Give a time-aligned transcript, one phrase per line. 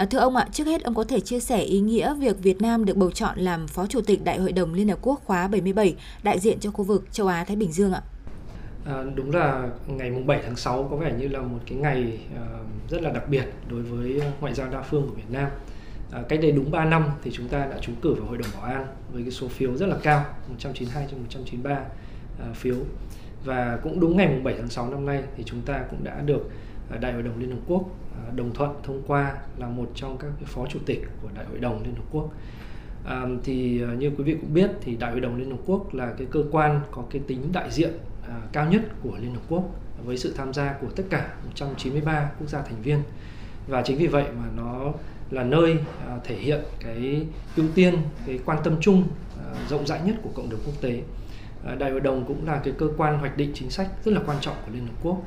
[0.00, 2.62] À, thưa ông ạ, trước hết ông có thể chia sẻ ý nghĩa việc Việt
[2.62, 5.48] Nam được bầu chọn làm Phó Chủ tịch Đại hội đồng Liên Hợp Quốc khóa
[5.48, 8.02] 77, đại diện cho khu vực châu Á-Thái Bình Dương ạ?
[8.86, 12.18] À, đúng là ngày mùng 7 tháng 6 có vẻ như là một cái ngày
[12.34, 15.48] uh, rất là đặc biệt đối với ngoại giao đa phương của Việt Nam.
[16.12, 18.50] À, cách đây đúng 3 năm thì chúng ta đã trúng cử vào Hội đồng
[18.54, 21.78] Bảo an với cái số phiếu rất là cao, 192 trên 193 uh,
[22.40, 22.76] à, phiếu.
[23.44, 26.20] Và cũng đúng ngày mùng 7 tháng 6 năm nay thì chúng ta cũng đã
[26.20, 26.50] được
[26.90, 27.82] Ờ, đại hội đồng Liên Hợp Quốc
[28.14, 31.58] ờ, đồng thuận thông qua là một trong các phó chủ tịch của Đại hội
[31.58, 32.30] đồng Liên Hợp Quốc.
[33.04, 35.94] À, thì ờ, như quý vị cũng biết thì Đại hội đồng Liên Hợp Quốc
[35.94, 37.90] là cái cơ quan có cái tính đại diện
[38.30, 39.64] À, cao nhất của Liên Hợp Quốc
[40.04, 43.02] với sự tham gia của tất cả 193 quốc gia thành viên.
[43.68, 44.92] Và chính vì vậy mà nó
[45.30, 45.76] là nơi
[46.08, 47.26] à, thể hiện cái
[47.56, 47.96] ưu tiên
[48.26, 49.04] cái quan tâm chung
[49.38, 51.02] à, rộng rãi nhất của cộng đồng quốc tế.
[51.78, 54.38] Đại hội đồng cũng là cái cơ quan hoạch định chính sách rất là quan
[54.40, 55.22] trọng của Liên Hợp Quốc.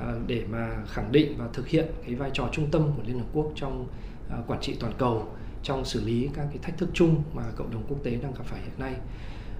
[0.00, 3.18] À, để mà khẳng định và thực hiện cái vai trò trung tâm của Liên
[3.18, 3.86] Hợp Quốc trong
[4.30, 5.28] à, quản trị toàn cầu,
[5.62, 8.44] trong xử lý các cái thách thức chung mà cộng đồng quốc tế đang gặp
[8.44, 8.94] phải hiện nay.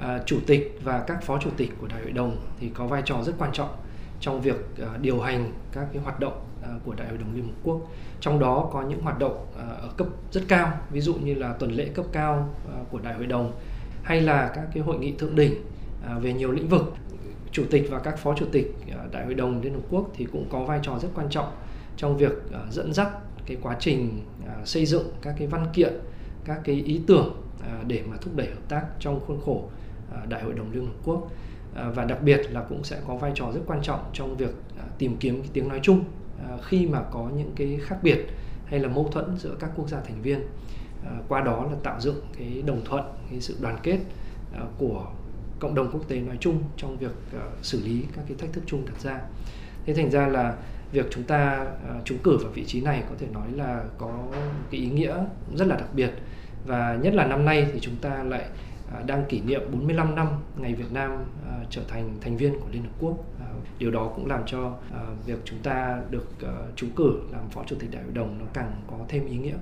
[0.00, 3.02] À, chủ tịch và các phó chủ tịch của đại hội đồng thì có vai
[3.04, 3.76] trò rất quan trọng
[4.20, 4.56] trong việc
[5.00, 6.44] điều hành các cái hoạt động
[6.84, 7.80] của đại hội đồng liên hợp quốc.
[8.20, 11.72] Trong đó có những hoạt động ở cấp rất cao, ví dụ như là tuần
[11.72, 12.54] lễ cấp cao
[12.90, 13.52] của đại hội đồng,
[14.02, 15.54] hay là các cái hội nghị thượng đỉnh
[16.20, 16.94] về nhiều lĩnh vực
[17.52, 20.26] chủ tịch và các phó chủ tịch ờ, đại hội đồng liên hợp quốc thì
[20.32, 21.52] cũng có vai trò rất quan trọng
[21.96, 23.08] trong việc ờ, dẫn dắt
[23.46, 25.92] cái quá trình ờ, xây dựng các cái văn kiện,
[26.44, 27.42] các cái ý tưởng
[27.86, 29.68] để mà thúc đẩy hợp tác trong khuôn khổ
[30.28, 31.30] Đại hội đồng Liên Hợp Quốc.
[31.94, 34.54] Và đặc biệt là cũng sẽ có vai trò rất quan trọng trong việc
[34.98, 36.04] tìm kiếm cái tiếng nói chung
[36.62, 38.26] khi mà có những cái khác biệt
[38.66, 40.40] hay là mâu thuẫn giữa các quốc gia thành viên.
[41.28, 43.98] Qua đó là tạo dựng cái đồng thuận, cái sự đoàn kết
[44.78, 45.06] của
[45.60, 48.64] cộng đồng quốc tế nói chung trong việc ờ, xử lý các cái thách thức
[48.66, 49.20] chung đặt ra
[49.86, 50.56] thế thành ra là
[50.92, 54.24] việc chúng ta ờ, trúng cử vào vị trí này có thể nói là có
[54.70, 55.16] cái ý nghĩa
[55.54, 56.10] rất là đặc biệt
[56.66, 58.44] và nhất là năm nay thì chúng ta lại
[59.00, 62.66] uh, đang kỷ niệm 45 năm ngày Việt Nam uh, trở thành thành viên của
[62.72, 63.10] Liên Hợp Quốc.
[63.10, 64.74] Uh, điều đó cũng làm cho
[65.26, 66.28] việc chúng ta được
[66.76, 69.56] trúng cử làm Phó Chủ tịch Đại hội đồng nó càng có thêm ý nghĩa.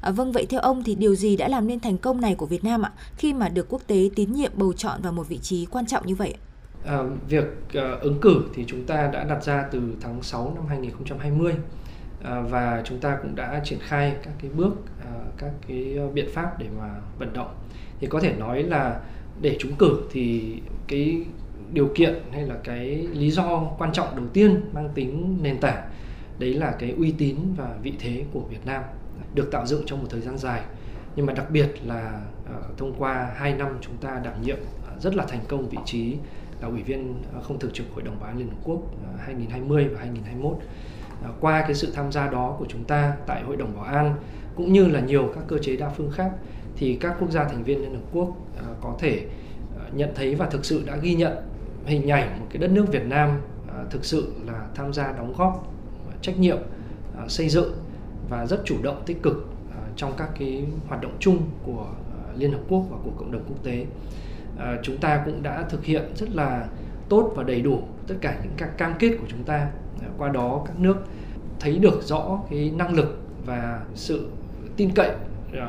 [0.00, 2.46] À, vâng, vậy theo ông thì điều gì đã làm nên thành công này của
[2.46, 5.38] Việt Nam ạ, khi mà được quốc tế tín nhiệm bầu chọn vào một vị
[5.38, 6.34] trí quan trọng như vậy?
[6.84, 7.44] À, việc
[7.74, 11.54] à, ứng cử thì chúng ta đã đặt ra từ tháng 6 năm 2020
[12.22, 14.72] à, và chúng ta cũng đã triển khai các cái bước,
[15.04, 17.54] à, các cái biện pháp để mà vận động
[18.00, 19.00] thì có thể nói là
[19.40, 20.54] để trúng cử thì
[20.88, 21.24] cái
[21.72, 25.90] điều kiện hay là cái lý do quan trọng đầu tiên mang tính nền tảng
[26.38, 28.82] đấy là cái uy tín và vị thế của Việt Nam
[29.34, 30.62] được tạo dựng trong một thời gian dài
[31.16, 35.02] nhưng mà đặc biệt là uh, thông qua 2 năm chúng ta đảm nhiệm uh,
[35.02, 36.16] rất là thành công vị trí
[36.60, 39.20] là ủy viên uh, không thường trực Hội đồng Bảo an Liên Hợp Quốc uh,
[39.20, 40.52] 2020 và 2021.
[40.52, 40.60] Uh,
[41.40, 44.14] qua cái sự tham gia đó của chúng ta tại Hội đồng Bảo an
[44.56, 46.30] cũng như là nhiều các cơ chế đa phương khác
[46.76, 48.36] thì các quốc gia thành viên Liên Hợp Quốc
[48.80, 49.26] có thể
[49.92, 51.36] nhận thấy và thực sự đã ghi nhận
[51.86, 53.40] hình ảnh một cái đất nước Việt Nam
[53.90, 55.72] thực sự là tham gia đóng góp
[56.22, 56.58] trách nhiệm
[57.28, 57.72] xây dựng
[58.30, 62.32] và rất chủ động, tích cực ờ, trong các cái hoạt động chung của ờ,
[62.36, 63.86] Liên Hợp Quốc và của cộng đồng quốc tế.
[64.58, 66.66] Ờ, chúng ta cũng đã thực hiện rất là
[67.08, 69.70] tốt và đầy đủ tất cả những các cam kết của chúng ta.
[70.18, 70.96] Qua đó các nước
[71.60, 74.28] thấy được rõ cái năng lực và sự
[74.76, 75.10] tin cậy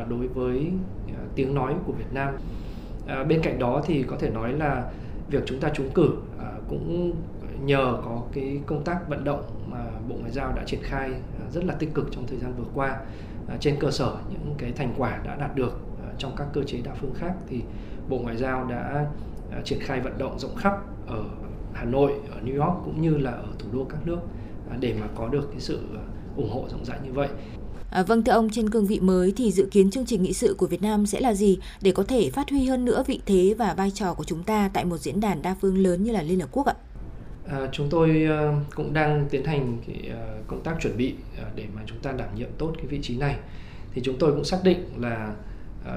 [0.10, 0.72] đối với
[1.36, 2.34] tiếng nói của Việt Nam.
[3.28, 4.92] Bên cạnh đó thì có thể nói là
[5.30, 6.16] việc chúng ta trúng cử
[6.70, 7.14] cũng
[7.66, 11.50] nhờ có cái công tác vận động mà Bộ Ngoại giao đã triển khai à,
[11.54, 13.00] rất là tích cực trong thời gian vừa qua
[13.50, 16.64] à, trên cơ sở những cái thành quả đã đạt được à, trong các cơ
[16.64, 17.62] chế đa phương khác thì
[18.10, 19.06] Bộ Ngoại giao đã
[19.64, 20.74] triển khai vận động rộng khắp
[21.08, 21.24] ở
[21.74, 24.20] Hà Nội, ở New York cũng như là ở thủ đô các nước
[24.80, 25.80] để mà có được cái sự
[26.38, 27.28] ủng hộ rộng rãi như vậy.
[27.92, 30.56] À, vâng thưa ông, trên cương vị mới thì dự kiến chương trình nghị sự
[30.58, 33.56] của Việt Nam sẽ là gì để có thể phát huy hơn nữa vị thế
[33.58, 36.22] và vai trò của chúng ta tại một diễn đàn đa phương lớn như là
[36.22, 36.74] Liên Hợp Quốc ạ?
[37.48, 41.56] À, chúng tôi uh, cũng đang tiến hành cái, uh, công tác chuẩn bị uh,
[41.56, 43.38] để mà chúng ta đảm nhiệm tốt cái vị trí này.
[43.94, 45.36] Thì chúng tôi cũng xác định là
[45.82, 45.90] uh,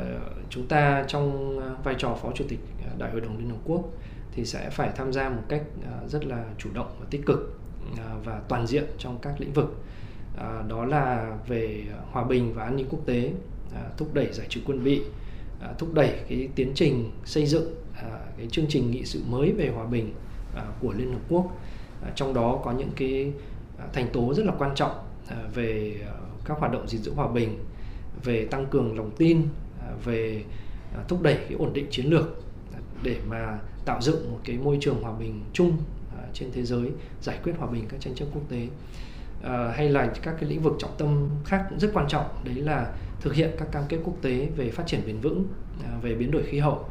[0.51, 2.59] chúng ta trong uh, vai trò phó chủ tịch
[2.93, 3.85] uh, Đại hội đồng Liên Hợp Quốc
[4.33, 7.59] thì sẽ phải tham gia một cách uh, rất là chủ động và tích cực
[7.93, 9.77] uh, và toàn diện trong các lĩnh vực
[10.69, 13.33] đó là về hòa bình và an ninh quốc tế
[13.97, 15.03] thúc đẩy giải trừ quân bị
[15.79, 17.75] thúc đẩy cái tiến trình xây dựng
[18.37, 20.15] cái chương trình nghị sự mới về hòa bình
[20.55, 21.47] À, của Liên Hợp Quốc.
[22.03, 23.33] À, trong đó có những cái
[23.79, 24.93] à, thành tố rất là quan trọng
[25.55, 26.01] về
[26.45, 27.59] các hoạt động gìn giữ hòa bình,
[28.25, 29.43] về tăng cường lòng tin
[30.05, 30.45] về
[31.09, 32.27] thúc đẩy cái ổn định chiến lược
[33.03, 35.77] để mà tạo dựng một cái môi trường hòa bình chung
[36.33, 36.91] trên thế giới,
[37.23, 38.69] giải quyết hòa bình các tranh chấp quốc tế.
[39.73, 42.93] Hay là các cái lĩnh vực trọng tâm khác cũng rất quan trọng, đấy là
[43.21, 45.47] thực hiện các cam kết quốc tế về phát triển bền vững
[46.03, 46.85] về biến đổi khí hậu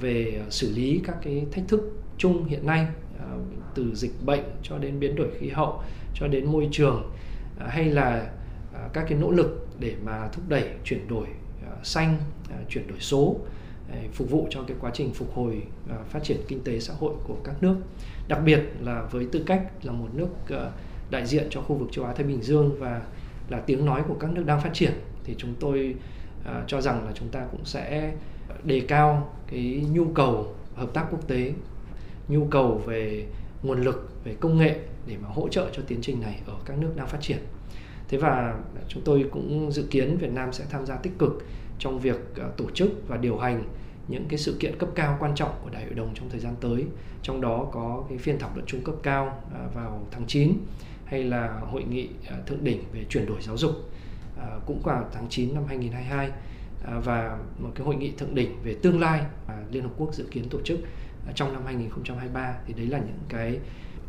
[0.00, 2.86] về xử lý các cái thách thức chung hiện nay
[3.18, 3.26] à,
[3.74, 5.82] từ dịch bệnh cho đến biến đổi khí hậu,
[6.14, 7.12] cho đến môi trường
[7.58, 8.30] à, hay là
[8.74, 11.26] à, các cái nỗ lực để mà thúc đẩy chuyển đổi
[11.82, 12.16] xanh
[12.68, 13.36] chuyển đổi số
[14.12, 15.62] phục vụ cho cái quá trình phục hồi
[16.08, 17.76] phát triển kinh tế xã hội của các nước.
[18.28, 20.28] Đặc biệt là với tư cách là một nước
[21.10, 23.02] đại diện cho khu vực châu Á Thái Bình Dương và
[23.48, 24.92] là tiếng nói của các nước đang phát triển,
[25.24, 25.94] thì chúng tôi
[26.66, 28.12] cho rằng là chúng ta cũng sẽ
[28.64, 31.52] đề cao cái nhu cầu hợp tác quốc tế
[32.28, 33.26] nhu cầu về
[33.62, 34.76] nguồn lực, về công nghệ
[35.06, 37.38] để mà hỗ trợ cho tiến trình này ở các nước đang phát triển.
[38.08, 41.44] Thế và chúng tôi cũng dự kiến Việt Nam sẽ tham gia tích cực
[41.78, 43.64] trong việc à, tổ chức và điều hành
[44.08, 46.54] những cái sự kiện cấp cao quan trọng của đại hội đồng trong thời gian
[46.60, 46.84] tới.
[47.22, 50.52] Trong đó có cái phiên thảo luận chung cấp cao à, vào tháng 9
[51.04, 53.72] hay là hội nghị à, thượng đỉnh về chuyển đổi giáo dục
[54.66, 56.30] cũng vào tháng 9 năm 2022
[57.04, 60.24] và một cái hội nghị thượng đỉnh về tương lai mà Liên Hợp Quốc dự
[60.30, 60.78] kiến tổ chức
[61.34, 63.58] trong năm 2023 thì đấy là những cái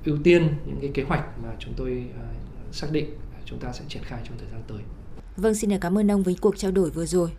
[0.05, 2.25] ưu tiên những cái kế hoạch mà chúng tôi ờ,
[2.71, 3.09] xác định
[3.45, 4.79] chúng ta sẽ triển khai trong thời gian tới.
[5.37, 7.29] Vâng, xin cảm ơn ông với cuộc trao đổi vừa rồi.